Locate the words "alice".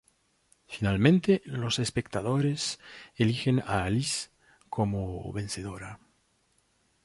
3.83-4.31